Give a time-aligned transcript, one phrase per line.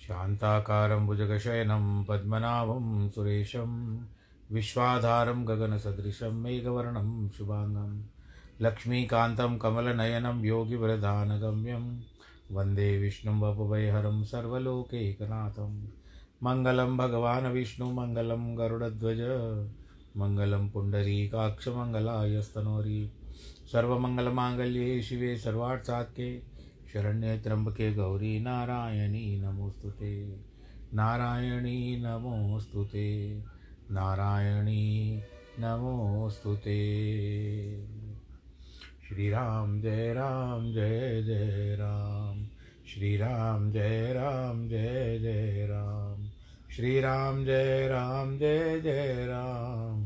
[0.00, 3.98] शान्ताकारं भुजगशयनं पद्मनाभं सुरेशं,
[4.52, 8.02] विश्वाधारं गगनसदृशं मेघवर्णं शुभाङ्गं,
[8.60, 12.00] लक्ष्मीकान्तं कमलनयनं योगिवरदानगम्यं,
[12.52, 15.84] वंदे विष्णुं वपुवैहरं सर्वलोकैकनाथं,
[16.42, 19.18] मङ्गलं भगवान् विष्णुमङ्गलं गरुडध्वज
[20.16, 23.12] मङ्गलं पुण्डरीकाक्षमङ्गलायस्तनोरि
[23.72, 26.42] सर्वमङ्गलमाङ्गल्ये शिवे सर्वार्थसात्के
[26.92, 30.40] शरण्ये त्र्यम्बके गौरी नारायणी नमोऽस्तु ते।
[30.94, 33.42] नारायणी नमोऽस्तु ते।
[33.90, 35.22] नारायणी
[35.58, 36.96] नमोऽस्तु ते।
[39.08, 42.46] श्रीराम जय राम जय जय राम।
[42.94, 46.28] श्रीराम जय राम जय जय राम।
[46.76, 50.05] श्रीराम जय राम जय जय राम।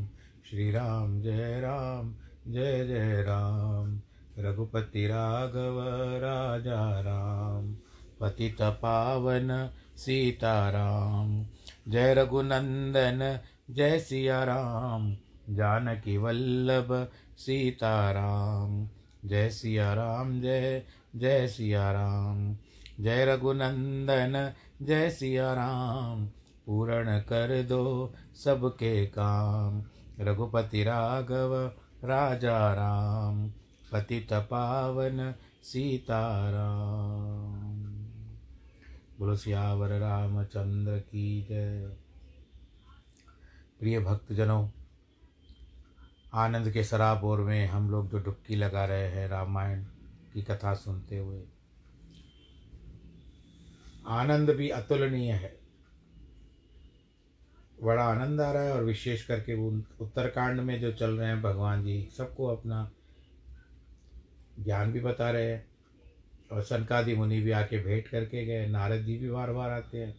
[0.51, 2.15] श्रीराम, जय राम,
[2.47, 4.01] जय जय राम।
[4.39, 5.83] रघुपति राघव,
[6.17, 7.75] राजा राम।
[8.21, 11.45] पतित पावन, सीताराम।
[11.87, 13.39] जय रघुनंदन,
[13.71, 15.17] जय सिया राम
[15.49, 17.07] जानकी वल्लभ,
[17.37, 18.89] सीताराम।
[19.25, 20.83] जय सिया राम जय
[21.15, 22.57] जय सिया राम
[22.99, 26.25] जय रघुनंदन, जय सिया राम
[26.65, 28.13] पूर्ण कर दो
[28.43, 29.83] सबके काम।
[30.21, 31.71] रघुपति राघव
[32.03, 33.51] राजा राम
[33.93, 37.81] पतित पावन सीताराम।
[39.19, 41.97] बोलो, सियावर रामचंद्र की जय।
[43.79, 44.69] प्रिय भक्तजनों,
[46.33, 49.85] आनंद के सराबोर में हम लोग जो डुबकी लगा रहे हैं रामायण
[50.33, 51.43] की कथा सुनते हुए,
[54.07, 55.60] आनंद भी अतुलनीय है।
[57.83, 61.41] बड़ा आनंद आ रहा है और विशेष करके वो उत्तरकांड में जो चल रहे हैं
[61.41, 62.91] भगवान जी, सबको अपना
[64.59, 65.67] ज्ञान भी बता रहे हैं
[66.51, 70.15] और सनकादि मुनि भी आके भेंट करके गए, नारद जी भी बार बार आते हैं।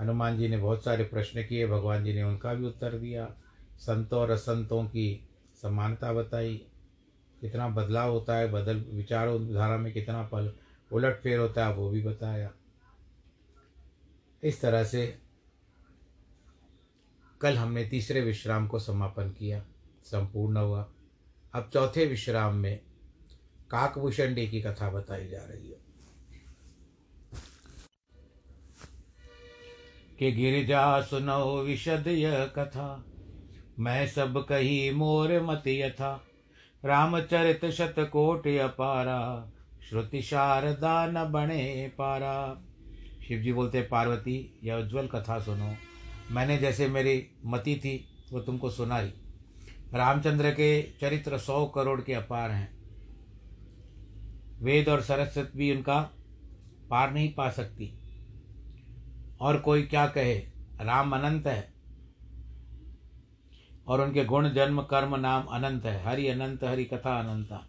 [0.00, 3.36] हनुमान जी ने बहुत सारे प्रश्न किए, भगवान जी ने उनका भी उत्तर दिया।
[3.78, 5.28] संतों और असंतों की
[5.62, 6.66] समानता बताई।
[7.40, 10.52] कितना बदलाव होता है, बदल, विचारों धारा में कितना पल
[10.92, 12.50] उलट फेर होता है, वो भी बताया।
[14.42, 15.23] इस तरह से
[17.44, 19.64] कल हमने तीसरे विश्राम को समापन किया,
[20.04, 20.92] संपूर्ण हुआ।
[21.54, 22.80] अब चौथे विश्राम में
[23.70, 25.76] काकभूषणी की कथा बताई जा रही है।
[30.18, 33.04] कि गिरिजा सुनो विशद यह कथा,
[33.78, 36.24] मैं सब कही मोर मत यथा।
[36.84, 39.52] रामचरित शत शतकोट अपारा,
[39.90, 42.62] श्रुति शारदा न बने पारा।
[43.28, 45.74] शिव जी बोलते, पार्वती, यह उज्जवल कथा सुनो।
[46.30, 49.12] मैंने जैसे मेरी मति थी, वो तुमको सुनाई।
[49.94, 52.84] रामचंद्र के चरित्र सौ करोड़ के अपार हैं।
[54.62, 56.00] वेद और सरस्वत भी उनका
[56.90, 57.98] पार नहीं पा सकती।
[59.40, 60.34] और कोई क्या कहे?
[60.80, 61.74] राम अनंत है।
[63.86, 67.68] और उनके गुण, जन्म, कर्म, नाम अनंत है। हरि अनंत, हरि कथा अनंता।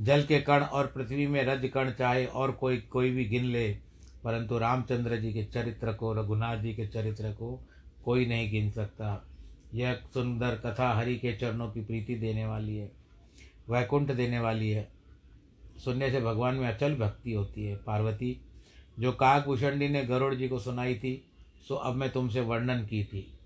[0.00, 3.83] जल के कण और पृथ्वी में रज कण चाहे और कोई कोई भी गिन ले।
[4.24, 7.68] परंतु रामचंद्र जी के चरित्र को, रघुनाथ जी के चरित्र को
[8.04, 9.26] कोई नहीं गिन सकता।
[9.74, 12.90] यह सुंदर कथा हरि के चरणों की प्रीति देने वाली है,
[13.70, 14.88] वैकुंठ देने वाली है।
[15.84, 18.40] सुनने से भगवान में अचल भक्ति होती है। पार्वती,
[18.98, 21.24] जो काकभूषणी ने गरुड़ जी को सुनाई थी,
[21.68, 23.38] सो अब मैं तुमसे वर्णन की थी।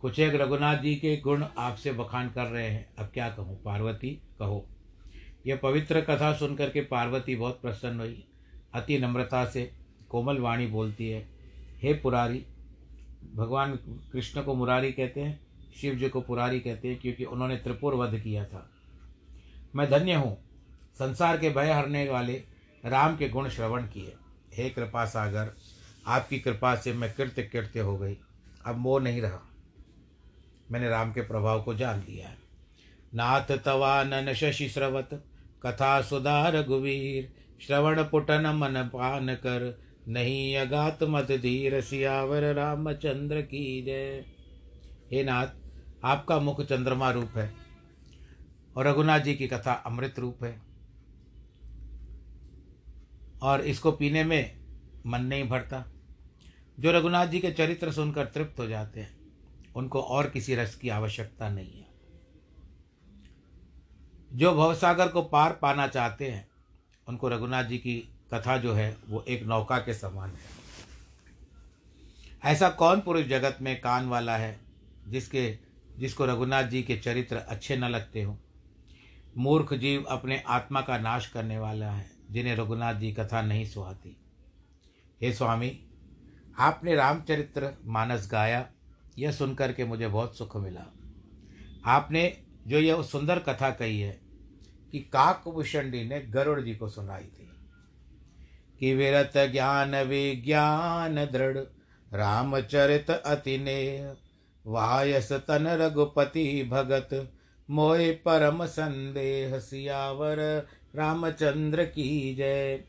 [0.00, 3.62] कुछ एक रघुनाथ जी के गुण आपसे बखान कर रहे हैं। अब क्या कहूँ?
[3.62, 4.66] पार्वती, कहो।
[5.46, 8.24] यह पवित्र कथा सुनकर के पार्वती बहुत प्रसन्न हुई।
[8.74, 9.70] अति नम्रता से
[10.14, 11.26] कोमल वाणी बोलती है,
[11.82, 12.44] हे पुरारी,
[13.34, 13.76] भगवान
[14.12, 15.40] कृष्ण को मुरारी कहते हैं,
[15.80, 18.70] शिव जी को पुरारी कहते हैं, क्योंकि उन्होंने त्रिपुर वध किया था।
[19.74, 20.36] मैं धन्य हूँ,
[20.98, 22.42] संसार के भय हरने वाले
[22.84, 24.14] राम के गुण श्रवण किए।
[24.54, 25.52] हे कृपा सागर,
[26.06, 28.16] आपकी कृपा से मैं कृत्य कृत्य हो गई।
[28.66, 29.40] अब मोह नहीं रहा।
[30.70, 32.36] मैंने राम के प्रभाव को जान लिया है।
[33.14, 35.10] नाथ तवानन शशि स्रवत,
[35.66, 39.78] कथा सुधार गुवीर, श्रवण पुटन मन पान कर
[40.08, 44.24] नहीं अगात मत धीर सियावर रामचंद्र की जय।
[45.12, 45.46] हे नाथ,
[46.04, 47.54] आपका मुख चंद्रमा रूप है
[48.76, 50.62] और रघुनाथ जी की कथा अमृत रूप है।
[53.42, 54.56] और इसको पीने में
[55.06, 55.84] मन नहीं भरता।
[56.80, 59.16] जो रघुनाथ जी के चरित्र सुनकर तृप्त हो जाते हैं,
[59.76, 61.88] उनको और किसी रस की आवश्यकता नहीं है।
[64.32, 66.48] जो भवसागर को पार पाना चाहते हैं,
[67.08, 70.64] उनको रघुनाथ जी की कथा जो है, वो एक नौका के समान है।
[72.44, 74.60] ऐसा कौन पुरुष जगत में कान वाला है,
[75.08, 75.58] जिसके,
[75.98, 78.38] जिसको रघुनाथ जी के चरित्र अच्छे न लगते हो?
[79.38, 84.16] मूर्ख जीव अपने आत्मा का नाश करने वाला है, जिन्हें रघुनाथ जी कथा नहीं सुहाती।
[85.22, 85.86] हे स्वामी,
[86.58, 88.68] आपने रामचरित्र मानस गाया,
[89.18, 90.84] यह सुनकर के मुझे बहुत सुख मिला।
[91.84, 94.20] आपने जो यह सुंदर कथा कही है,
[94.92, 97.43] कि काकभूषणी ने गरुड़ जी को सुनाई थी।
[98.80, 101.58] कि विरत ज्ञान विज्ञान दृढ़,
[102.12, 104.12] रामचरित अति नेह
[104.64, 107.32] वायस तन रघुपति भगत,
[107.68, 110.66] मोहे परम संदेह सियावर,
[110.96, 112.82] रामचंद्र की जय।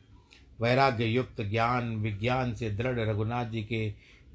[0.60, 3.90] वैराग्य युक्त ज्ञान विज्ञान से दृढ़ रघुनाथ जी के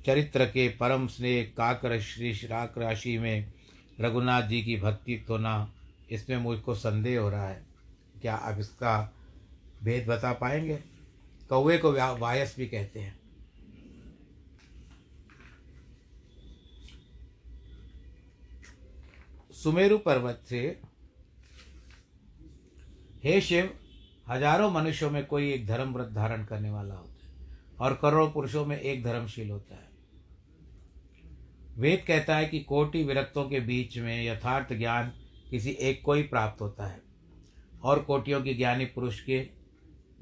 [0.06, 3.54] चरित्र के परम स्नेह काकर श्री श्राक राशि में
[4.02, 5.74] रघुनाथ जी की भक्ति तो ना,
[6.12, 7.62] इसमें मुझको संदेह हो रहा है।
[8.22, 9.14] क्या आप इसका
[9.84, 10.80] भेद बता पाएँगे?
[11.52, 13.20] कौवे को वायस भी कहते हैं।
[19.54, 20.60] सुमेरु पर्वत से,
[23.24, 23.70] हे शिव,
[24.30, 28.66] हज़ारों मनुष्यों में कोई एक धर्म व्रत धारण करने वाला होता है और करोड़ों पुरुषों
[28.66, 29.90] में एक धर्मशील होता है।
[31.78, 35.14] वेद कहता है कि कोटि विरक्तों के बीच में यथार्थ ज्ञान
[35.50, 37.02] किसी एक को ही प्राप्त होता है
[37.84, 39.61] और कोटियों के ज्ञानी पुरुष के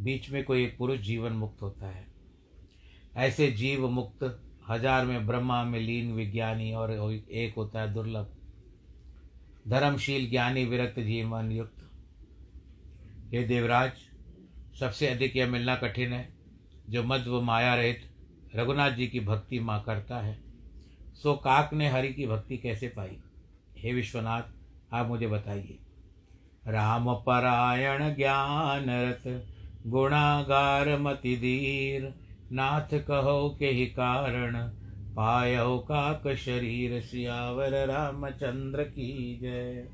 [0.02, 2.08] बीच में कोई एक पुरुष जीवन मुक्त होता है।
[3.16, 8.36] ऐसे जीव मुक्त हज़ार में ब्रह्मा में लीन विज्ञानी और एक होता है दुर्लभ।
[9.68, 11.90] धर्मशील ज्ञानी विरक्त जीवन युक्त।
[13.34, 13.92] हे देवराज,
[14.80, 16.30] सबसे अधिक यह मिलना कठिन है।
[16.90, 18.10] जो मध्व माया रहित
[18.56, 20.38] रघुनाथ जी की भक्ति माँ करता है,
[21.24, 23.18] सो काक ने हरि की भक्ति कैसे पाई?
[23.78, 24.44] हे विश्वनाथ,
[24.94, 25.78] आप मुझे बताइए।
[26.68, 28.90] राम परायण ज्ञान
[29.88, 32.14] गुणागार मति धीर
[32.52, 34.70] नाथ कहो के ही कारण
[35.16, 39.90] पायो काक शरीर, सियावर रामचंद्र की जय।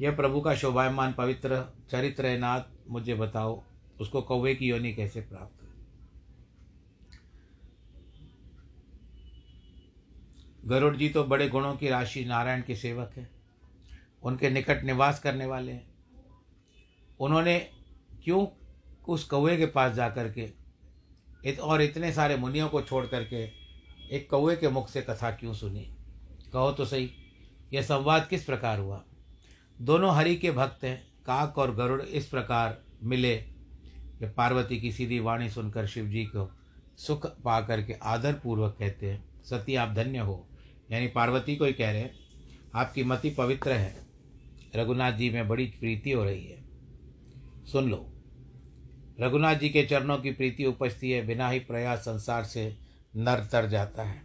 [0.00, 3.62] यह प्रभु का शोभायमान पवित्र चरित्र है, नाथ, मुझे बताओ,
[4.00, 5.62] उसको कौवे की योनि कैसे प्राप्त
[10.64, 13.30] गरुड़ जी तो बड़े गुणों की राशि, नारायण के सेवक है।
[14.22, 15.94] उनके निकट निवास करने वाले हैं।
[17.20, 17.58] उन्होंने
[18.24, 18.61] क्यों
[19.08, 20.50] उस कौए के पास जा कर के
[21.44, 23.44] इत, और इतने सारे मुनियों को छोड़ करके
[24.16, 25.94] एक कौए के मुख से कथा क्यों सुनी?
[26.52, 27.10] कहो तो सही,
[27.72, 29.04] यह संवाद किस प्रकार हुआ?
[29.80, 33.36] दोनों हरि के भक्त हैं, काक और गरुड़ इस प्रकार मिले।
[34.18, 36.58] कि पार्वती की सीधी वाणी सुनकर शिव जी को
[36.96, 40.48] सुख पा करके आदर पूर्वक कहते हैं, सती आप धन्य हो।
[40.92, 42.18] यानी पार्वती को ही कह रहे हैं,
[42.74, 44.06] आपकी मति पवित्र है,
[44.76, 46.64] रघुनाथ जी में बड़ी प्रीति हो रही है।
[47.72, 48.11] सुन लो।
[49.20, 52.76] रघुनाथ जी के चरणों की प्रीति उपजती है, बिना ही प्रयास संसार से
[53.16, 54.22] नर तर जाता है।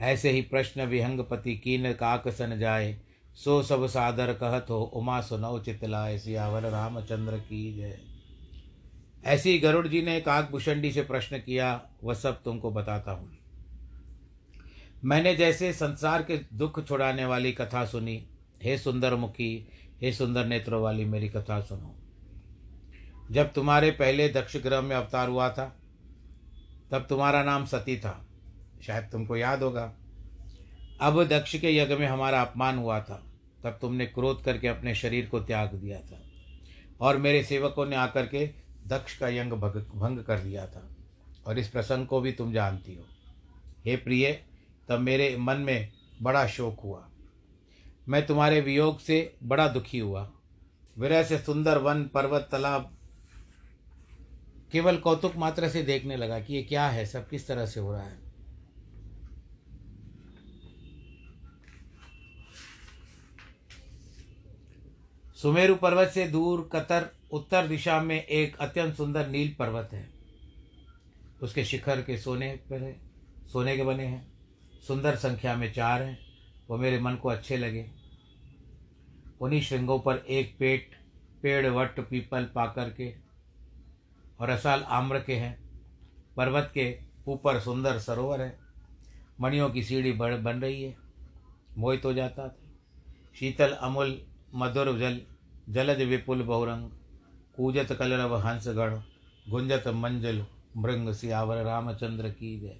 [0.00, 3.00] ऐसे ही प्रश्न विहंग विहंगपति कीन काक सन जाए,
[3.34, 7.98] सो सब सादर कहत हो, उमा सुनौ चितलाय सियावर रामचंद्र की जय।
[9.24, 13.38] ऐसी गरुड़ जी ने काकभूषणी से प्रश्न किया, वह सब तुमको बताता हूँ।
[15.04, 18.26] मैंने जैसे संसार के दुख छुड़ाने वाली कथा सुनी,
[18.62, 19.68] हे सुंदर मुखी
[20.02, 22.09] हे सुंदर नेत्रों वाली मेरी कथा सुनो।
[23.30, 25.76] जब तुम्हारे पहले दक्ष ग्रह में अवतार हुआ था,
[26.90, 28.26] तब तुम्हारा नाम सती था।
[28.82, 29.94] शायद तुमको याद होगा।
[31.00, 33.26] अब दक्ष के यज्ञ में हमारा अपमान हुआ था।
[33.64, 36.22] तब तुमने क्रोध करके अपने शरीर को त्याग दिया था
[37.00, 38.50] और मेरे सेवकों ने आकर के
[38.86, 40.96] दक्ष का यंग भंग कर दिया था।
[41.46, 43.04] और इस प्रसंग को भी तुम जानती हो।
[43.84, 44.42] हे प्रिय,
[44.88, 47.08] तब मेरे मन में बड़ा शोक हुआ।
[48.08, 50.32] मैं तुम्हारे वियोग से बड़ा दुखी हुआ।
[50.98, 52.96] विरह से सुंदर वन पर्वत तालाब
[54.72, 57.92] केवल कौतुक मात्र से देखने लगा कि ये क्या है, सब किस तरह से हो
[57.92, 58.30] रहा है।
[65.36, 70.10] सुमेरु पर्वत से दूर कतर उत्तर दिशा में एक अत्यंत सुंदर नील पर्वत है।
[71.42, 73.00] उसके शिखर के सोने पर है,
[73.52, 74.32] सोने के बने हैं।
[74.88, 76.18] सुंदर संख्या में चार हैं।
[76.68, 77.90] वो मेरे मन को अच्छे लगे।
[79.40, 80.90] उन्हीं श्रृंगों पर एक पेट,
[81.42, 83.29] पेड़ वट पीपल पाकर के
[84.40, 85.60] और असाल आम्र के हैं,
[86.36, 88.58] पर्वत के ऊपर सुंदर सरोवर है,
[89.40, 90.96] मणियों की सीढ़ी बढ़ बन रही है,
[91.78, 92.56] मोहित हो जाता था।
[93.34, 94.22] शीतल, अमूल,
[94.54, 95.20] मधुर जल,
[95.68, 96.90] जलज विपुल बहुरंग,
[97.56, 98.98] कूजत कलरव हंसगढ़
[99.48, 102.76] गुंजत मंजल, मृंग सियावर, रामचंद्र की जय।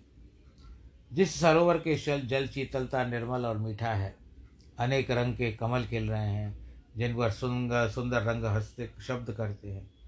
[1.13, 4.17] जिस सरोवर के शल जल शीतलता, निर्मल और मीठा है,
[4.79, 6.59] अनेक रंग के कमल खिल रहे हैं,
[6.97, 10.00] जिन पर सुंदर सुंदर रंग हँसते शब्द करते हैं।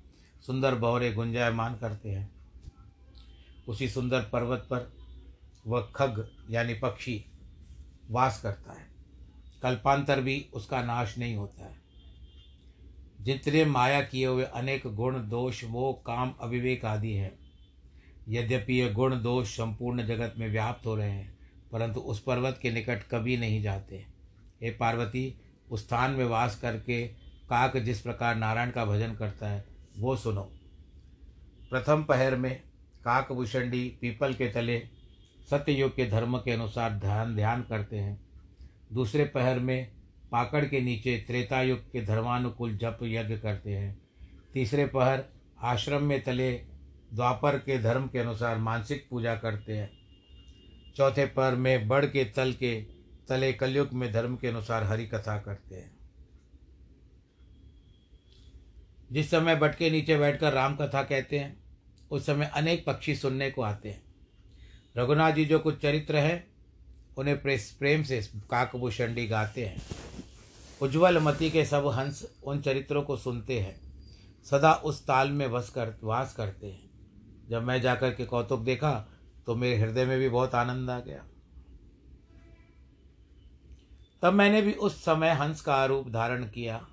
[0.47, 2.31] सुंदर बौरे गुंजायमान करते हैं।
[3.69, 4.93] उसी सुंदर पर्वत पर
[5.67, 7.25] वह खग यानी पक्षी
[8.11, 8.87] वास करता है।
[9.63, 11.83] कल्पांतर भी उसका नाश नहीं होता है।
[13.21, 17.39] जितने माया किए हुए अनेक गुण, दोष वो काम, अविवेक आदि हैं,
[18.29, 21.39] यद्यपि ये गुण, दोष संपूर्ण जगत में व्याप्त हो रहे हैं,
[21.73, 24.07] परंतु उस पर्वत के निकट कभी नहीं जाते।
[24.63, 27.09] हे पार्वती, उस स्थान में वास करके
[27.49, 30.43] काक जिस प्रकार नारायण का भजन करता है वो सुनो।
[31.71, 32.63] प्रथम पहर में
[33.05, 34.83] काक भूषणी पीपल के तले
[35.51, 38.21] सत्ययुग के धर्म के अनुसार ध्यान ध्यान करते हैं।
[38.93, 39.93] दूसरे पहर में
[40.33, 44.03] पाकड़ के नीचे त्रेतायुग के धर्मानुकूल जप यज्ञ करते हैं।
[44.55, 45.25] तीसरे पहर
[45.63, 46.53] आश्रम में तले
[47.13, 49.91] द्वापर के धर्म के अनुसार मानसिक पूजा करते हैं।
[50.97, 52.83] चौथे पहर में बड़ के तल के
[53.29, 56.02] तले कलयुग में धर्म के अनुसार हरि कथा करते हैं।
[59.13, 61.57] जिस समय बट के नीचे बैठकर राम कथा कहते हैं,
[62.11, 64.03] उस समय अनेक पक्षी सुनने को आते हैं।
[64.97, 66.47] रघुनाथ जी जो कुछ चरित्र है,
[67.17, 69.83] उन्हें प्रेम से काकभूषणी गाते हैं।
[70.83, 73.81] उज्ज्वल मति के सब हंस उन चरित्रों को सुनते हैं।
[74.47, 76.91] सदा उस ताल में बस कर वास करते हैं।
[77.49, 78.93] जब मैं जाकर के कौतुक देखा
[79.47, 81.25] तो मेरे हृदय में भी बहुत आनंद आ गया।
[84.23, 86.87] तब मैंने भी उस समय हंस का रूप धारण किया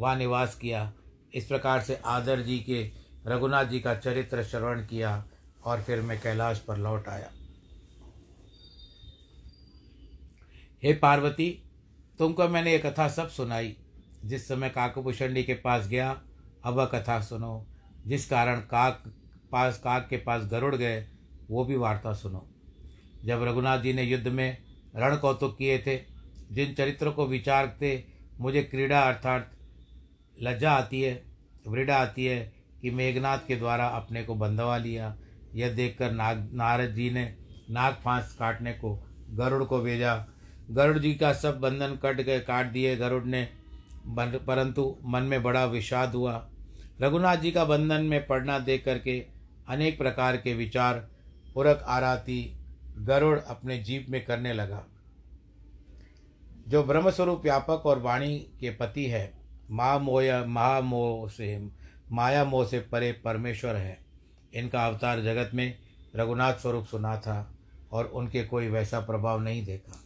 [0.00, 0.92] वहाँ निवास किया
[1.34, 2.90] इस प्रकार से आदर जी के,
[3.26, 5.28] रघुनाथ जी का चरित्र श्रवण किया
[5.64, 7.30] और फिर मैं कैलाश पर लौट आया।
[10.82, 11.62] हे पार्वती,
[12.18, 13.76] तुमको मैंने ये कथा सब सुनाई।
[14.24, 16.22] जिस समय काकभूषणी के पास गया,
[16.64, 17.66] अब वह कथा सुनो।
[18.06, 19.04] जिस कारण काक
[19.52, 21.08] पास, काक के पास गरुड़ गए,
[21.50, 22.50] वो भी वार्ता सुनो।
[23.24, 24.58] जब रघुनाथ जी ने युद्ध में
[24.96, 26.04] रण कौतुक किए थे,
[26.52, 28.06] जिन चरित्रों को विचारते
[28.40, 29.56] मुझे क्रीड़ा अर्थात
[30.42, 31.22] लज्जा आती है
[31.68, 35.16] वृड़ा आती है कि मेघनाथ के द्वारा अपने को बंधवा लिया।
[35.54, 37.34] यह देखकर नाग, नारद जी ने
[37.70, 38.94] नाग फांस काटने को,
[39.30, 40.26] गरुड़ को भेजा।
[40.70, 43.48] गरुड़ जी का सब बंधन कट गए, काट दिए। गरुड़ ने
[44.06, 46.48] परंतु मन में बड़ा विषाद हुआ।
[47.00, 49.18] रघुनाथ जी का बंधन में पड़ना देख करके
[49.68, 51.08] अनेक प्रकार के विचार
[51.56, 52.56] उरक आराती
[52.98, 54.84] गरुड़ अपने जीप में करने लगा।
[56.68, 59.39] जो ब्रह्मस्वरूप व्यापक और वाणी के पति है
[59.70, 61.58] माँ मोया महामोह से
[62.12, 63.98] माया मोह से परे परमेश्वर है।
[64.54, 65.78] इनका अवतार जगत में
[66.16, 67.54] रघुनाथ स्वरूप सुना था
[67.92, 70.00] और उनके कोई वैसा प्रभाव नहीं देखा।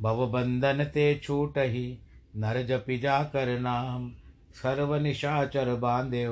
[0.00, 1.98] भवबंधन ते छूट ही
[2.36, 4.10] नर जपि जा कर नाम।
[4.54, 6.26] सर्व निशाचर बांधे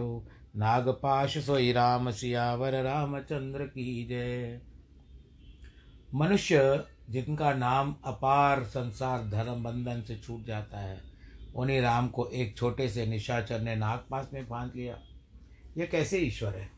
[0.57, 4.61] नागपाश सोई राम सियावर, रामचंद्र की जय।
[6.15, 11.14] मनुष्य जिनका नाम अपार संसार धर्म बंधन से छूट जाता है
[11.55, 14.99] उन्हीं राम को एक छोटे से निशाचर ने नागपास में बाँध लिया।
[15.77, 16.71] ये कैसे ईश्वर है?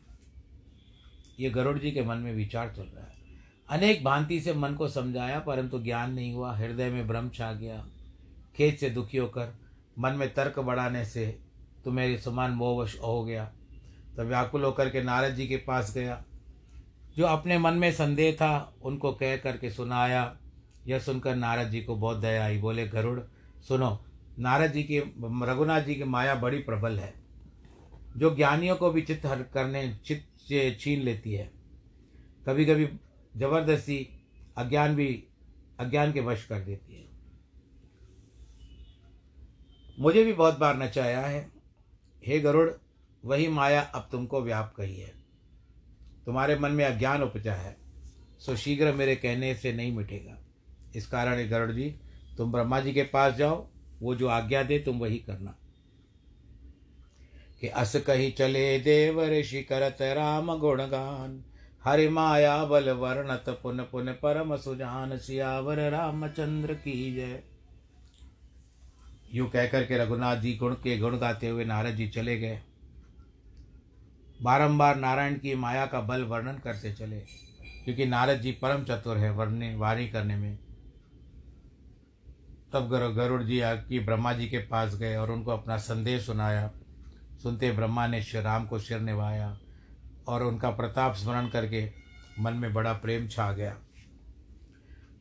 [1.39, 3.13] ये गरुड़ जी के मन में विचार चल रहा है।
[3.69, 7.87] अनेक भांति से मन को समझाया, परंतु ज्ञान नहीं हुआ। हृदय में भ्रम छा गया।
[8.55, 9.59] खेत से दुखी होकर
[9.99, 11.39] मन में तर्क बढ़ाने से
[11.85, 13.45] तो मेरे समान मोहवश हो गया।
[14.17, 16.23] तब व्याकुल होकर के नारद जी के पास गया।
[17.17, 20.37] जो अपने मन में संदेह था, उनको कह करके सुनाया।
[20.87, 23.19] यह सुनकर नारद जी को बहुत दया आई। बोले, गरुड़,
[23.67, 24.03] सुनो
[24.39, 24.99] नारद जी की,
[25.45, 27.13] रघुनाथ जी की माया बड़ी प्रबल है,
[28.17, 31.51] जो ज्ञानियों को भी चित्त हर करने, चित्त छीन लेती है।
[32.45, 32.85] कभी कभी
[33.37, 33.97] ज़बरदस्ती
[34.57, 35.23] अज्ञान भी,
[35.79, 37.05] अज्ञान के वश कर देती है।
[39.99, 41.51] मुझे भी बहुत बार नचाया है,
[42.25, 42.69] हे गरुड़,
[43.25, 45.13] वही माया अब तुमको व्याप कही है।
[46.25, 47.77] तुम्हारे मन में अज्ञान उपजा है,
[48.39, 50.37] सो शीघ्र मेरे कहने से नहीं मिटेगा।
[50.95, 51.89] इस कारण गरुड़ जी,
[52.37, 53.67] तुम ब्रह्मा जी के पास जाओ
[54.01, 55.55] वो जो आज्ञा दे, तुम वही करना।
[57.61, 61.43] कि अस कही चले देव ऋषि करत राम गुणगान,
[61.83, 67.43] हरि माया बल वर्णत पुन पुन परम सुजान सियावर रामचंद्र की जय।
[69.33, 72.59] यूँ कहकर के रघुनाथ जी गुण के गुण गाते हुए नारद जी चले गए।
[74.41, 77.19] बारंबार नारायण की माया का बल वर्णन करते चले,
[77.85, 80.57] क्योंकि नारद जी परम चतुर है वर्णन वारी करने में।
[82.73, 83.59] तब गरुड़ जी
[83.89, 86.69] की ब्रह्मा जी के पास गए और उनको अपना संदेश सुनाया।
[87.43, 89.57] सुनते ब्रह्मा ने श्री राम को सिर निभाया
[90.27, 91.89] और उनका प्रताप स्मरण करके
[92.39, 93.75] मन में बड़ा प्रेम छा गया।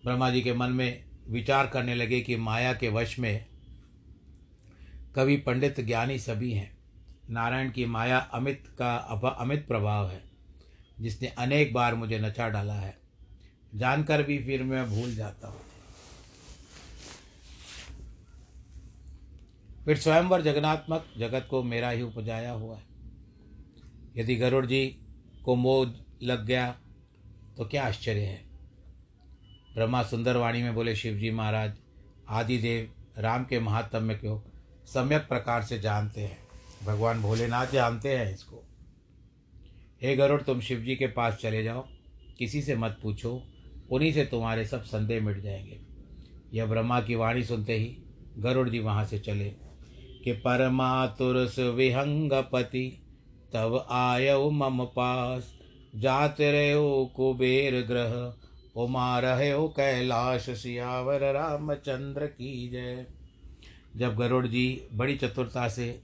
[0.05, 3.47] ब्रह्मा जी के मन में विचार करने लगे कि माया के वश में
[5.17, 6.71] कवि पंडित ज्ञानी सभी हैं।
[7.31, 8.97] नारायण की माया अमित का
[9.41, 10.23] अमित प्रभाव है,
[11.01, 12.97] जिसने अनेक बार मुझे नचा डाला है।
[13.75, 15.61] जानकर भी फिर मैं भूल जाता हूँ।
[19.87, 22.83] फिर स्वयंवर जगनात्मक जगत को मेरा ही उपजाया हुआ है।
[24.17, 24.87] यदि गरुड़ जी
[25.45, 26.79] को मोह लग गया
[27.57, 28.45] तो क्या आश्चर्य है?
[29.75, 31.73] ब्रह्मा सुंदरवाणी में बोले शिव जी महाराज,
[32.29, 34.53] आदिदेव राम के महात्म्य को
[34.87, 36.39] सम्यक प्रकार से जानते हैं।
[36.85, 38.69] भगवान भोलेनाथ जानते हैं इसको।
[40.03, 41.89] हे गरुड़, तुम शिव जी के पास चले जाओ।
[42.39, 43.43] किसी से मत पूछो।
[43.91, 45.81] उन्हीं से तुम्हारे सब संदेह मिट जाएँगे।
[46.55, 47.99] यह ब्रह्मा की वाणी सुनते ही
[48.39, 49.66] गरुड़ जी वहाँ से चले।
[50.27, 53.03] कि परमातुरस विहंगपति
[53.55, 55.55] तब आयो मम पास।
[55.97, 58.35] जात रहो कुबेर ग्रह
[58.83, 63.07] उमा रहो कैलाश सियावर, रामचंद्र की जय।
[63.97, 66.03] जब गरुड़ जी बड़ी चतुरता से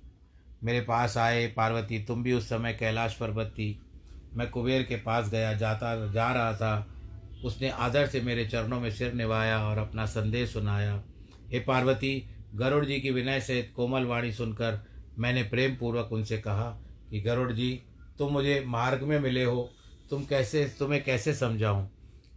[0.64, 3.82] मेरे पास आए, पार्वती, तुम भी उस समय कैलाश पर्वत थी।
[4.34, 6.88] मैं कुबेर के पास गया, जाता, जा रहा था।
[7.44, 11.02] उसने आदर से मेरे चरणों में सिर निभाया और अपना संदेश सुनाया।
[11.52, 14.86] हे पार्वती गरुड़ जी की विनय सहित कोमल वाणी सुनकर
[15.18, 17.82] मैंने प्रेम पूर्वक उनसे कहा कि गरुड़ जी,
[18.18, 19.70] तुम मुझे मार्ग में मिले हो,
[20.10, 21.88] तुम कैसे, तुम्हें कैसे समझाऊं?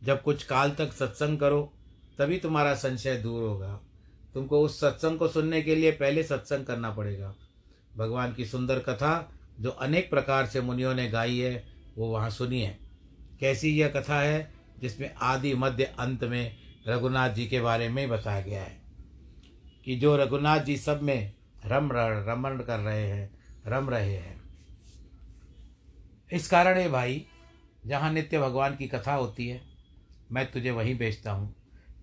[0.04, 1.74] जब कुछ काल तक सत्संग करो,
[2.20, 3.82] तभी तुम्हारा संशय दूर होगा।
[4.34, 7.36] तुमको उस सत्संग को सुनने के लिए पहले सत्संग करना पड़ेगा।
[7.98, 11.66] भगवान की सुंदर कथा जो अनेक प्रकार से मुनियों ने गाई है,
[11.98, 12.78] वो वहाँ सुनिए
[13.40, 16.56] कैसी यह कथा है, जिसमें आदि मध्य अंत में
[16.88, 18.85] रघुनाथ जी के बारे में बताया गया है।
[19.86, 21.34] कि जो रघुनाथ जी सब में
[21.66, 24.42] रम रमण कर रहे हैं, रम रहे हैं।
[26.32, 27.26] इस कारण है भाई,
[27.86, 29.62] जहाँ नित्य भगवान की कथा होती है,
[30.32, 31.56] मैं तुझे वहीं भेजता हूँ।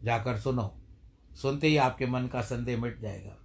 [0.05, 0.75] जाकर सुनो,
[1.43, 3.37] सुनते ही आपके मन का संदेह मिट जाएगा।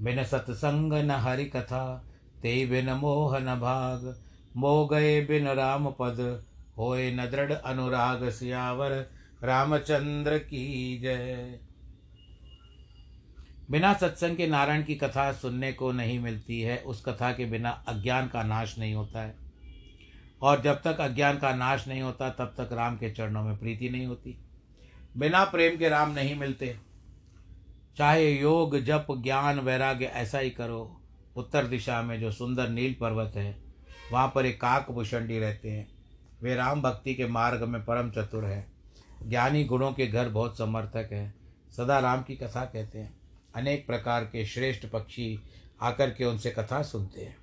[0.00, 2.06] बिन सत्संग न हरि कथा,
[2.42, 4.22] ते बिन मोह न भाग।
[4.56, 6.44] मोह गए बिन राम पद,
[6.78, 9.10] होए न दृढ़ अनुराग सियावर।
[9.42, 11.58] रामचंद्र की जय।
[13.70, 17.70] बिना सत्संग के नारायण की कथा सुनने को नहीं मिलती है, उस कथा के बिना
[17.70, 19.36] अज्ञान का नाश नहीं होता है।
[20.42, 23.88] और जब तक अज्ञान का नाश नहीं होता, तब तक राम के चरणों में प्रीति
[23.88, 24.38] नहीं होती।
[25.16, 26.76] बिना प्रेम के राम नहीं मिलते।
[27.96, 31.00] चाहे योग, जप, ज्ञान, वैराग्य ऐसा ही करो,
[31.36, 33.62] उत्तर दिशा में जो सुंदर नील पर्वत है,
[34.12, 34.86] वहाँ पर एक काक
[35.30, 35.88] रहते हैं।
[36.42, 38.66] वे राम भक्ति के मार्ग में परम चतुर है।
[39.26, 41.34] ज्ञानी गुणों के घर बहुत समर्थक हैं।
[41.76, 43.19] सदा राम की कथा कहते हैं।
[43.54, 45.40] अनेक प्रकार के श्रेष्ठ पक्षी
[45.82, 47.36] आकर के उनसे कथा सुनते हैं।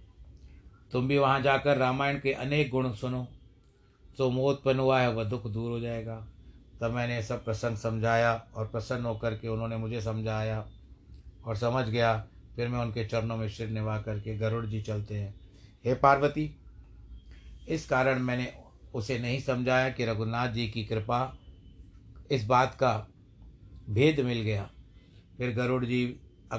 [0.91, 3.27] तुम भी वहाँ जाकर रामायण के अनेक गुण सुनो,
[4.17, 6.27] जो मोह उत्पन्न हुआ है वह दुख दूर हो जाएगा।
[6.81, 10.67] तब मैंने सब प्रसंग समझाया और प्रसन्न होकर के उन्होंने मुझे समझाया
[11.45, 15.35] और समझ गया। फिर मैं उनके चरणों में सिर निभा करके गरुड़ जी चलते हैं।
[15.85, 16.55] हे पार्वती,
[17.69, 18.53] इस कारण मैंने
[18.95, 21.37] उसे नहीं समझाया कि रघुनाथ जी की कृपा
[22.31, 23.07] इस बात का
[23.89, 24.69] भेद मिल गया।
[25.37, 26.05] फिर गरुड़ जी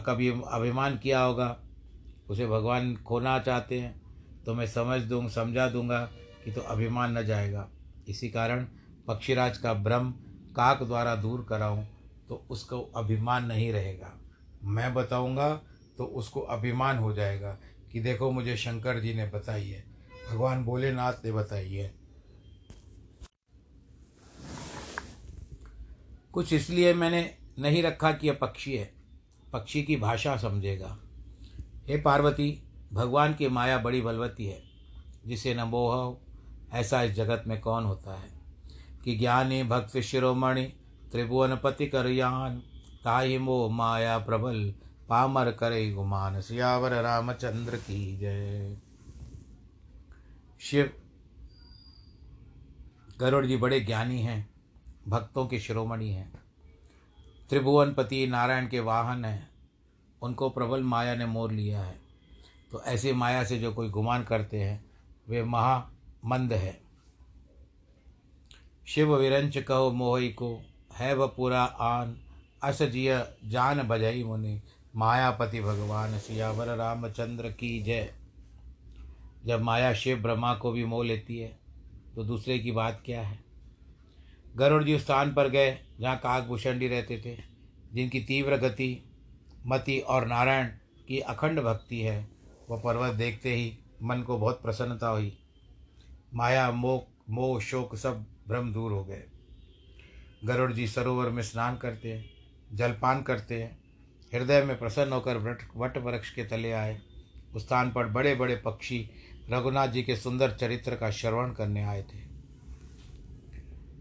[0.06, 1.56] कभी अभिमान किया होगा,
[2.28, 4.00] उसे भगवान खोना चाहते हैं
[4.46, 6.00] तो मैं समझ दूँ, समझा दूँगा
[6.44, 7.68] कि तो अभिमान न जाएगा।
[8.08, 8.66] इसी कारण
[9.06, 10.10] पक्षीराज का भ्रम
[10.56, 11.84] काक द्वारा दूर कराऊं
[12.28, 14.12] तो उसको अभिमान नहीं रहेगा।
[14.64, 15.54] मैं बताऊँगा
[15.98, 17.56] तो उसको अभिमान हो जाएगा
[17.92, 19.84] कि देखो मुझे शंकर जी ने बताई है
[20.30, 21.92] भगवान भोलेनाथ ने बताई है
[26.32, 27.22] कुछ इसलिए मैंने
[27.59, 28.92] नहीं रखा कि यह पक्षी है।
[29.53, 30.99] पक्षी की भाषा समझेगा।
[31.87, 34.62] हे पार्वती, भगवान की माया बड़ी बलवती है।
[35.27, 36.18] जिसे न मोह
[36.73, 38.40] ऐसा इस जगत में कौन होता है?
[39.05, 40.64] कि ज्ञानी, भक्त, शिरोमणि,
[41.12, 42.59] त्रिभुवनपति करयान,
[43.05, 44.75] ताहि मोह माया प्रबल,
[45.09, 48.79] पामर करे गुमान, सियावर रामचंद्र की जय।
[50.61, 50.92] शिव,
[53.21, 54.51] गरुड़ जी बड़े ज्ञानी हैं,
[55.09, 56.47] भक्तों के शिरोमणि हैं।
[57.50, 59.48] त्रिभुवनपति नारायण के वाहन हैं।
[60.22, 61.98] उनको प्रबल माया ने मोर लिया है।
[62.70, 64.84] तो ऐसी माया से जो कोई गुमान करते हैं,
[65.28, 66.80] वे महामंद है।
[68.87, 70.61] शिव विरंच कहो मोहि को,
[70.94, 72.16] है व पूरा आन।
[72.62, 74.61] अस जिय जान भजई मुनि,
[74.96, 78.14] मायापति भगवान सियावर रामचंद्र की जय।
[79.46, 81.58] जब माया शिव ब्रह्मा को भी मोह लेती है
[82.14, 83.47] तो दूसरे की बात क्या है?
[84.56, 87.38] गरुड़ जी स्थान पर गए, जहाँ काकभूषणी रहते थे,
[87.92, 89.04] जिनकी तीव्र गति,
[89.66, 90.66] मति और नारायण
[91.08, 92.28] की अखंड भक्ति है,
[92.70, 95.38] वह पर्वत देखते ही मन को बहुत प्रसन्नता हुई।
[96.34, 99.24] माया मोह मोह, शोक सब भ्रम दूर हो गए।
[100.44, 102.30] गरुड़ जी सरोवर में स्नान करते हैं
[102.72, 103.78] जलपान करते हैं
[104.34, 107.00] हृदय में प्रसन्न होकर वट वट वृक्ष के तले आए।
[107.54, 109.11] उस स्थान पर बड़े बड़े पक्षी
[109.50, 112.27] रघुनाथ जी के सुंदर चरित्र का श्रवण करने आए थे।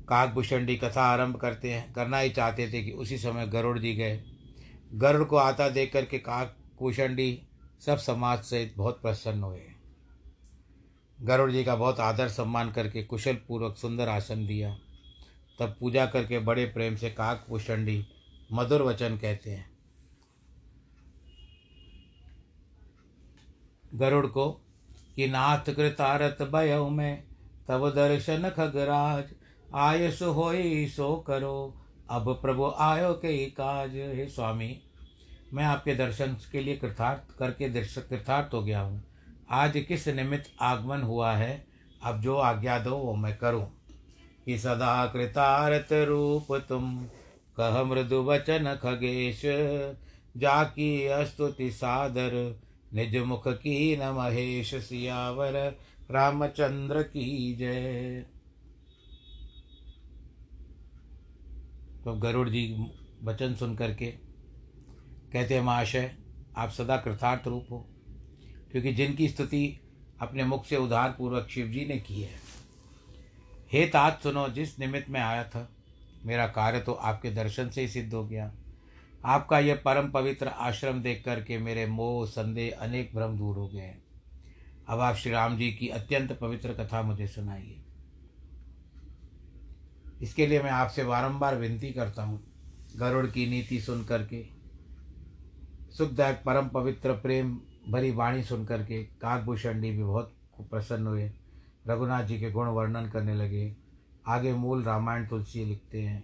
[0.09, 4.23] काकभूषणी कथा आरंभ करते हैं, करना ही चाहते थे कि उसी समय गरुड़ जी गए।
[4.93, 7.47] गरुड़ को आता देख करके काकभूषणी
[7.85, 9.61] सब समाज से बहुत प्रसन्न हुए।
[11.21, 14.77] गरुड़ जी का बहुत आदर सम्मान करके कुशल पूर्वक सुंदर आसन दिया।
[15.59, 18.07] तब पूजा करके बड़े प्रेम से काकभूषणी
[18.53, 19.69] मधुर वचन कहते हैं।
[23.95, 24.49] गरुड़ को,
[25.15, 27.23] कि नाथ कृतारत भय में
[27.67, 29.23] तब दर्शन खगराज
[29.75, 30.51] आयस हो
[30.87, 31.77] सो करो।
[32.09, 34.81] अब प्रभु आयो के काज। हे स्वामी,
[35.53, 37.69] मैं आपके दर्शन के लिए कृथार्थ करके
[38.01, 39.03] कृतार्थ हो गया हूँ।
[39.49, 41.67] आज किस निमित्त आगमन हुआ है
[42.03, 43.77] अब जो आज्ञा दो वो मैं करूँ।
[44.45, 47.05] कि सदा कृतार्थ रूप तुम,
[47.57, 49.41] कह मृदु वचन खगेश,
[50.37, 52.59] जाकी अस्तुति सादर,
[52.93, 55.77] निज मुख की न महेश सियावर,
[56.11, 58.36] रामचंद्र की जय।
[62.07, 62.91] तो गरुड़ जी
[63.23, 64.05] वचन सुन करके
[65.33, 66.15] कहते हैं, महाशय,
[66.57, 67.89] आप सदा कृतार्थ रूप हो,
[68.71, 69.79] क्योंकि जिनकी स्तुति
[70.21, 72.39] अपने मुख से उधार पूर्वक शिव जी ने की है।
[73.71, 75.69] हे तात सुनो, जिस निमित्त में आया था,
[76.25, 78.53] मेरा कार्य तो आपके दर्शन से ही सिद्ध हो गया।
[79.25, 83.81] आपका यह परम पवित्र आश्रम देख करके मेरे मोह, संदेह अनेक भ्रम दूर हो गए
[83.81, 84.03] हैं।
[84.87, 87.83] अब आप श्री राम जी की अत्यंत पवित्र कथा मुझे सुनाइए।
[90.21, 92.39] इसके लिए मैं आपसे बारंबार विनती करता हूँ,
[92.97, 94.43] गरुड़ की नीति सुन करके
[95.97, 97.57] सुखदायक परम पवित्र प्रेम
[97.89, 101.31] भरी वाणी सुन करके, काकभूषण भी बहुत प्रसन्न हुए,
[101.87, 103.75] रघुनाथ जी के गुण वर्णन करने लगे।
[104.27, 106.23] आगे मूल रामायण तुलसी लिखते हैं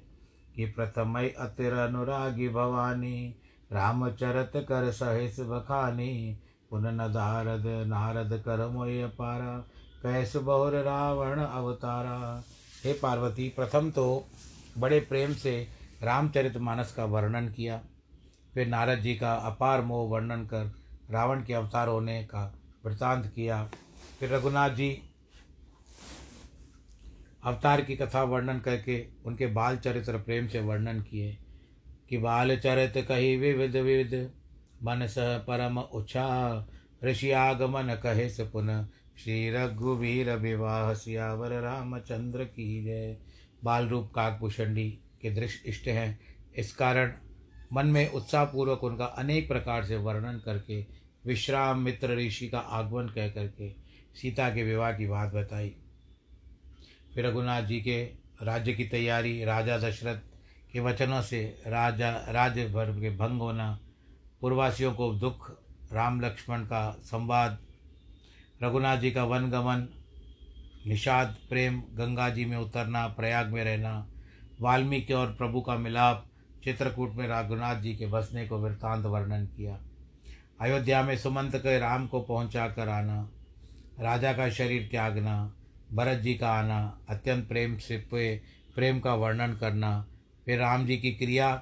[0.55, 3.35] कि प्रथमय अतिर अनुरागी भवानी,
[3.71, 6.37] रामचरत कर सहेस बखानी,
[6.69, 9.57] पुन नारद नारद कर मोय पारा,
[10.03, 12.43] कैस बहुर रावण अवतारा।
[12.83, 14.27] हे पार्वती, प्रथम तो
[14.77, 15.67] बड़े प्रेम से
[16.03, 17.81] रामचरित मानस का वर्णन किया।
[18.53, 20.73] फिर नारद जी का अपार मोह वर्णन कर
[21.11, 23.71] रावण के अवतार होने का वृतांत किया।
[24.19, 25.01] फिर रघुनाथ जी
[27.43, 31.37] अवतार की कथा वर्णन करके उनके बाल चरित्र प्रेम से वर्णन किए।
[32.09, 34.31] कि बाल चरित कही विविध विविध
[34.83, 36.63] मन सह परम उत्साह
[37.07, 43.17] ऋषि आगमन कहे से पुनः श्री रघुवीर विवाह सियावर रामचंद्र की जय।
[43.63, 44.89] बाल रूप काकभूषणी
[45.21, 46.19] के दृश्य इष्ट हैं।
[46.55, 47.13] इस कारण
[47.73, 50.85] मन में उत्साहपूर्वक उनका अनेक प्रकार से वर्णन करके
[51.25, 53.69] विश्राम मित्र ऋषि का आगमन कह करके
[54.15, 55.75] सीता के विवाह की बात बताई।
[57.15, 58.03] फिर रघुनाथ जी के
[58.41, 60.19] राज्य की तैयारी, राजा दशरथ
[60.73, 63.79] के वचनों से राजा, राज्य भर के भंग होना
[64.41, 65.51] पूर्वासियों को दुख,
[65.93, 67.57] राम लक्ष्मण का संवाद
[68.63, 69.87] रघुनाथ जी का वन गमन,
[70.87, 74.07] निषाद, प्रेम, गंगा जी में उतरना, प्रयाग में रहना,
[74.61, 76.25] वाल्मीकि और प्रभु का मिलाप,
[76.63, 79.79] चित्रकूट में रघुनाथ जी के बसने को वृत्तांत वर्णन किया।
[80.61, 83.29] अयोध्या में सुमंत के राम को पहुँचा कर आना,
[83.99, 85.53] राजा का शरीर त्यागना,
[85.93, 87.97] भरत जी का आना, अत्यंत प्रेम से
[88.75, 90.07] प्रेम का वर्णन करना,
[90.45, 91.55] फिर राम जी की क्रिया,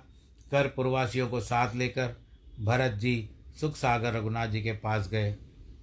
[0.52, 2.16] कर पूर्वासियों को साथ लेकर,
[2.60, 3.30] भरत जी
[3.62, 5.36] सुख सागर रघुनाथ जी के पास गए,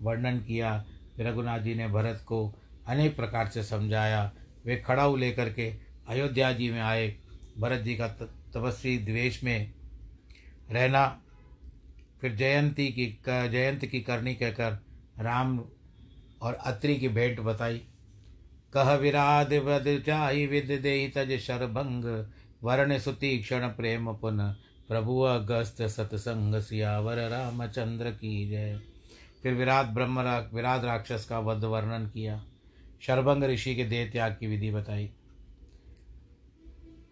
[0.02, 0.84] वर्णन किया
[1.20, 2.54] रघुनाथ जी ने भरत को
[2.86, 4.30] अनेक प्रकार से समझाया।
[4.66, 5.68] वे खड़ाऊ लेकर के
[6.08, 7.08] अयोध्या जी में आए।
[7.58, 9.72] भरत जी का तपस्वी द्वेष में
[10.70, 11.06] रहना,
[12.20, 14.78] फिर जयंती की जयंत की करनी कहकर
[15.18, 15.58] राम
[16.42, 17.78] और अत्रि की भेंट बताई।
[18.72, 19.86] कह विराध वद
[20.50, 22.04] विद दे तज शरभंग
[22.62, 24.38] वर्ण सुति क्षण प्रेम पुन,
[24.88, 28.80] प्रभु अगस्त सतसंग सियावर रामचंद्र की जय।
[29.42, 30.20] फिर विराट ब्रह्म
[30.54, 32.44] विराट राक्षस का वध वर्णन किया।
[33.00, 35.10] शर्भंग ऋषि के देह त्याग की विधि बताई।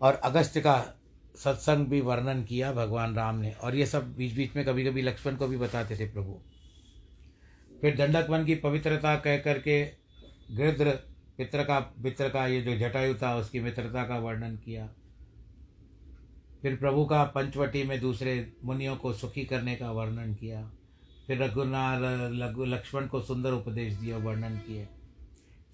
[0.01, 1.01] और अगस्त का
[1.37, 5.03] सत्संग भी वर्णन किया भगवान राम ने। और ये सब बीच बीच में कभी कभी
[5.03, 6.39] लक्ष्मण को भी बताते थे प्रभु।
[7.81, 9.87] फिर दंडक वन की पवित्रता कह करके
[10.51, 10.91] गृद्र
[11.39, 14.89] पित्र का पित्र का ये जो जटायु था, उसकी मित्रता का वर्णन किया।
[16.63, 20.73] फिर प्रभु का पंचवटी में दूसरे मुनियों को सुखी करने का वर्णन किया।
[21.27, 22.01] फिर रघुनाथ
[22.59, 24.89] लक्ष्मण को सुंदर उपदेश दिया, वर्णन किए।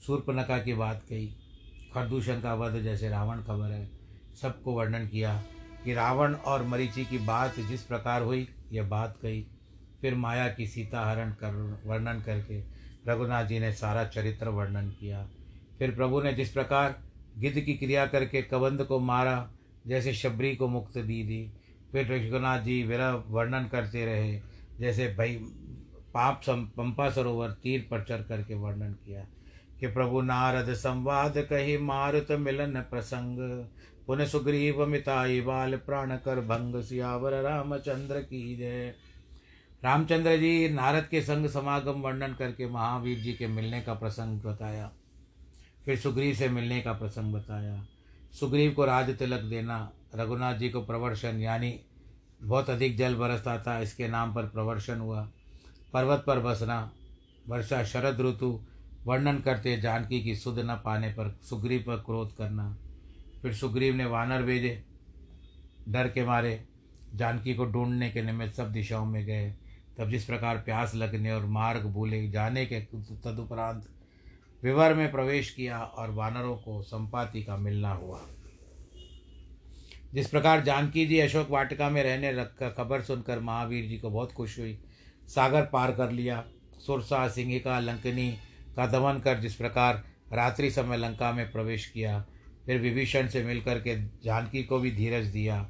[0.07, 1.27] सूर्पनखा की बात कही।
[1.95, 3.91] खरदूषण का वध जैसे रावण खबर है।
[4.43, 5.43] सबको वर्णन किया
[5.85, 9.47] कि रावण और मरीचि की बात जिस प्रकार हुई, यह बात कही।
[10.01, 12.65] फिर माया की सीता हरण कर, वर्णन करके
[13.09, 15.29] रघुनाथ जी ने सारा चरित्र वर्णन किया।
[15.79, 17.03] फिर प्रभु ने जिस प्रकार
[17.39, 19.53] गिद्ध की क्रिया करके कबंध को मारा,
[19.87, 21.53] जैसे शबरी को मुक्त दी दी।
[21.93, 25.35] फिर रघुनाथ जी विरह वर्णन करते रहे। जैसे भाई
[26.15, 29.25] पाप सम पंपा सरोवर तीर पर चढ़ करके वर्णन किया
[29.81, 33.39] कि प्रभु नारद संवाद कही मारुत मिलन प्रसंग
[34.07, 38.95] पुण्य सुग्रीव मिताई बाल प्राण कर भंग, सियावर रामचंद्र की जय।
[39.83, 44.91] रामचंद्र जी नारद के संग समागम वर्णन करके महावीर जी के मिलने का प्रसंग बताया,
[45.85, 47.85] फिर सुग्रीव से मिलने का प्रसंग बताया।
[48.35, 51.71] सुग्रीव को राज तिलक देना, रघुनाथ जी को प्रवर्शन, यानी
[52.43, 55.31] बहुत अधिक जल बरसता था, इसके नाम पर प्रवर्षण हुआ।
[55.93, 56.93] पर्वत पर बसना,
[57.49, 58.61] वर्षा, शरद ऋतु,
[59.07, 62.77] वर्णन करते जानकी की सुध न पाने पर सुग्रीव पर क्रोध करना।
[63.43, 64.85] फिर सुग्रीव ने वानर भेजे,
[65.89, 66.65] डर के मारे
[67.15, 69.55] जानकी को ढूँढने के निमित्त सब दिशाओं में गए।
[69.99, 72.81] तब जिस प्रकार प्यास लगने और मार्ग भूले जाने के
[73.25, 73.89] तदुपरांत
[74.63, 78.21] विवर में प्रवेश किया और वानरों को संपाति का मिलना हुआ।
[80.13, 84.33] जिस प्रकार जानकी जी अशोक वाटिका में रहने रखकर खबर सुनकर महावीर जी को बहुत
[84.33, 84.79] खुश हुई।
[85.29, 86.45] सागर पार कर लिया।
[86.87, 88.31] सुरसा सिंहिका लंकनी
[88.77, 92.25] का दमन कर जिस प्रकार रात्रि समय लंका में प्रवेश किया,
[92.67, 95.69] फिर विभीषण से मिलकर के जानकी को भी धीरज दिया।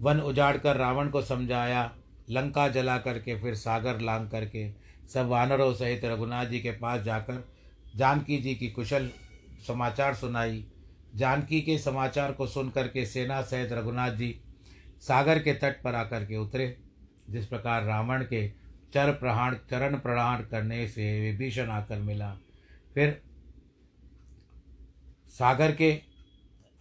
[0.00, 1.90] वन उजाड़ कर रावण को समझाया,
[2.30, 4.70] लंका जला करके फिर सागर लांग करके
[5.08, 7.44] सब वानरों सहित रघुनाथ जी के पास जाकर
[7.96, 9.08] जानकी जी की कुशल
[9.66, 10.64] समाचार सुनाई।
[11.14, 14.40] जानकी के समाचार को सुन करके सेना सहित रघुनाथ जी
[15.00, 16.76] सागर के तट पर आकर के उतरे,
[17.30, 18.48] जिस प्रकार रावण के
[18.94, 22.36] चर प्रहाण चरण प्रहाण करने से विभीषण आकर मिला।
[22.94, 23.22] फिर
[25.28, 26.00] सागर के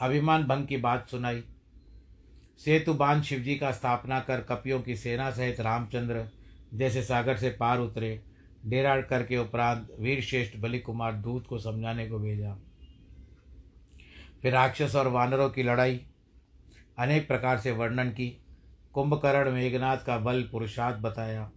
[0.02, 1.44] अभिमान भंग की बात सुनाई।
[2.66, 6.28] सेतु बाँध शिवजी का स्थापना कर कपियों की सेना सहित रामचंद्र
[6.74, 8.24] जैसे सागर से पार उतरे।
[8.66, 12.58] डेरा करके उपरांत वीर श्रेष्ठ बलि कुमार दूत को समझाने को भेजा।
[14.41, 16.06] फिर राक्षस और वानरों की लड़ाई,
[17.00, 18.41] अनेक प्रकार से वर्णन की।
[18.93, 21.52] कुंभकर्ण मेघनाथ का बल पुरुषार्थ बताया।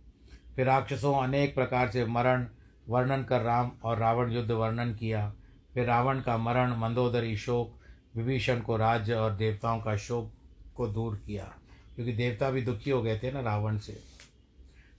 [0.56, 2.46] फिर राक्षसों अनेक प्रकार से मरण
[2.88, 5.34] वर्णन कर राम और रावण युद्ध वर्णन किया।
[5.74, 7.80] फिर रावण का मरण, मंदोदरी शोक,
[8.16, 10.32] विभीषण को राज्य और देवताओं का शोक
[10.76, 11.54] को दूर किया।
[11.96, 14.00] क्योंकि देवता भी दुखी हो गए थे ना रावण से।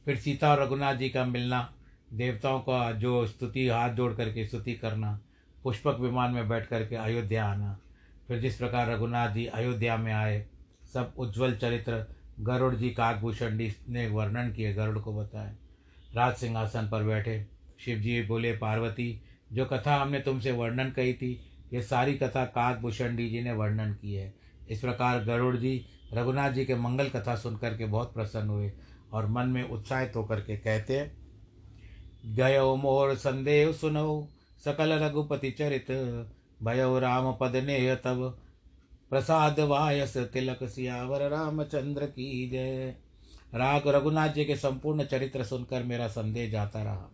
[0.06, 1.74] फिर सीता और रघुनाथ जी का मिलना,
[2.14, 5.20] देवताओं का जो स्तुति, हाथ जोड़ करके स्तुति करना
[5.64, 7.78] पुष्पक विमान में बैठ करके अयोध्या आना।
[8.28, 10.46] फिर जिस प्रकार रघुनाथ जी अयोध्या में आए,
[10.94, 12.06] सब उज्जवल चरित्र
[12.40, 15.56] गरुड़ जी काकभूषण जी ने वर्णन किए, गरुड़ को बताया
[16.16, 17.46] राज सिंहासन पर बैठे
[17.80, 19.22] शिव जी बोले, पार्वती,
[19.54, 21.32] जो कथा हमने तुमसे वर्णन कही थी,
[21.74, 24.34] ये सारी कथा काकभूषण जी ने वर्णन की है।
[24.70, 28.72] इस प्रकार गरुड़ जी, रघुनाथ जी के मंगल कथा सुन करके बहुत प्रसन्न हुए
[29.14, 31.12] और मन में उत्साहित होकर के कहते,
[32.26, 34.28] गयो मोर संदेह सुनो
[34.66, 35.92] सकल रघुपति चरित।
[36.64, 38.40] भयो राम पद ने तब।
[39.10, 42.96] प्रसाद वायस तिलक सियावर, रामचंद्र की जय।
[43.56, 47.12] राग रघुनाथ जी के संपूर्ण चरित्र सुनकर मेरा संदेह जाता रहा।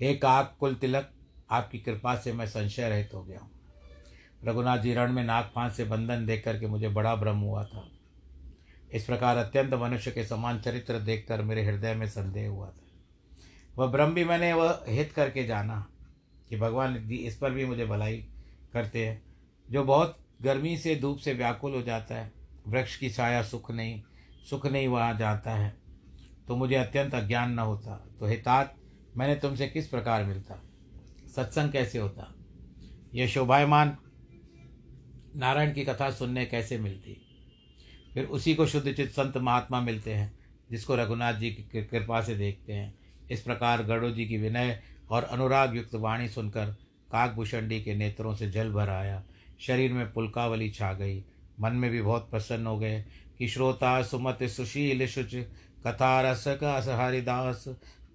[0.00, 1.10] हे काक कुल तिलक,
[1.50, 3.50] आपकी कृपा से मैं संशय रहित हो गया हूँ।
[4.44, 7.88] रघुनाथ जी रण में नाग फांस से बंधन देख करके मुझे बड़ा भ्रम हुआ था।
[8.92, 12.83] इस प्रकार अत्यंत मनुष्य के समान चरित्र देखकर मेरे हृदय में संदेह हुआ था।
[13.78, 15.86] वह ब्रह्म भी मैंने वह हित करके जाना
[16.48, 18.16] कि भगवान इस पर भी मुझे भलाई
[18.72, 19.22] करते हैं।
[19.70, 22.32] जो बहुत गर्मी से, धूप से व्याकुल हो जाता है,
[22.66, 24.02] वृक्ष की छाया सुख नहीं
[24.50, 25.76] सुख नहीं वहाँ जाता है
[26.48, 28.74] तो मुझे अत्यंत अज्ञान न होता। तो हितात,
[29.16, 30.62] मैंने तुमसे किस प्रकार मिलता?
[31.36, 32.34] सत्संग कैसे होता?
[33.14, 33.96] यह शोभायमान
[35.36, 37.16] नारायण की कथा सुनने कैसे मिलती?
[38.14, 40.32] फिर उसी को शुद्ध चित संत महात्मा मिलते हैं,
[40.70, 42.94] जिसको रघुनाथ जी की कृपा से देखते हैं।
[43.34, 46.66] इस प्रकार गरुड़ जी की विनय और अनुराग युक्त वाणी सुनकर
[47.12, 49.22] काकभूषणी के नेत्रों से जल भर आया।
[49.60, 51.24] शरीर में पुलकावली छा गई।
[51.60, 53.04] मन में भी बहुत प्रसन्न हो गए
[53.38, 55.34] कि श्रोता सुमत सुशील शुच,
[55.86, 57.64] कथा रस का हरिदास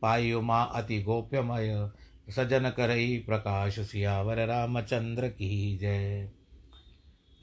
[0.01, 1.89] पायु माँ अति गोप्यमय,
[2.29, 6.29] सजन करई प्रकाश सियावर रामचंद्र की जय।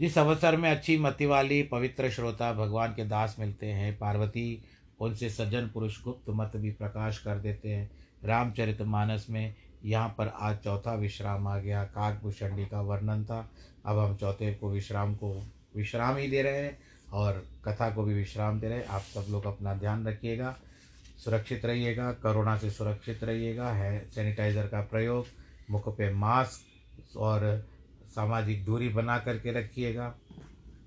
[0.00, 4.62] जिस अवसर में अच्छी मति वाली पवित्र श्रोता भगवान के दास मिलते हैं, पार्वती
[5.00, 7.90] उनसे सज्जन पुरुष गुप्त मत भी प्रकाश कर देते हैं।
[8.24, 9.54] रामचरित मानस में
[9.84, 13.48] यहाँ पर आज चौथा विश्राम आ गया। काकभूषणी का वर्णन था।
[13.86, 15.32] अब हम चौथे को विश्राम को
[15.76, 16.78] विश्राम ही दे रहे हैं
[17.12, 20.56] और कथा को भी विश्राम दे रहे हैं। आप सब लोग अपना ध्यान रखिएगा,
[21.24, 25.26] सुरक्षित रहिएगा, कोरोना से सुरक्षित रहिएगा, है, सैनिटाइज़र का प्रयोग,
[25.70, 27.66] मुख पे मास्क और
[28.14, 30.14] सामाजिक दूरी बना करके रखिएगा।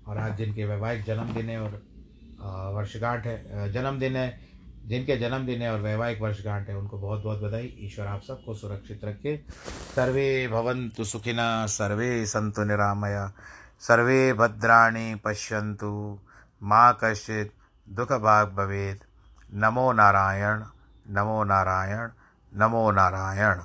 [0.08, 1.82] और आज जिनके वैवाहिक जन्मदिन है और
[2.46, 4.40] वर्षगांठ है। जन्मदिन है,
[4.86, 9.02] जिनके जन्मदिन है और वैवाहिक वर्षगांठ है, उनको बहुत बहुत बधाई। ईश्वर आप सबको सुरक्षित
[9.04, 9.46] रखे।
[9.96, 13.34] सर्वे भवन्तु सुखिना, सर्वे सन्तु निरामया,
[13.80, 16.20] सर्वे भद्राणी पश्यन्तु।
[16.64, 17.52] माँ कश्चित्
[17.96, 19.04] दुःखभाग् भवेत्।
[19.54, 20.64] नमो नारायण
[21.10, 22.10] नमो नारायण
[22.56, 23.60] नमो नारायण।